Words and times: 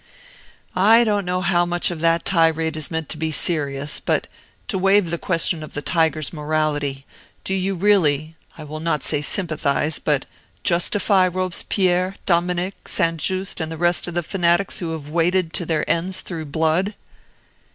"I 0.75 1.03
don't 1.03 1.25
know 1.25 1.41
how 1.41 1.63
much 1.63 1.91
of 1.91 1.99
that 1.99 2.25
tirade 2.25 2.75
is 2.75 2.89
meant 2.89 3.07
to 3.09 3.17
be 3.19 3.31
serious; 3.31 3.99
but 3.99 4.25
to 4.67 4.79
waive 4.79 5.11
the 5.11 5.19
question 5.19 5.61
of 5.61 5.73
the 5.73 5.81
tiger's 5.83 6.33
morality, 6.33 7.05
do 7.43 7.53
you 7.53 7.75
really 7.75 8.35
I 8.57 8.63
will 8.63 8.79
not 8.79 9.03
say 9.03 9.21
sympathize, 9.21 9.99
but 9.99 10.25
justify 10.63 11.27
Robespierre, 11.27 12.15
Dominic, 12.25 12.87
St. 12.87 13.17
Just, 13.17 13.59
and 13.61 13.71
the 13.71 13.77
rest 13.77 14.07
of 14.07 14.15
the 14.15 14.23
fanatics 14.23 14.79
who 14.79 14.89
have 14.93 15.09
waded 15.09 15.53
to 15.53 15.67
their 15.67 15.87
ends 15.87 16.21
through 16.21 16.45
blood." 16.45 16.95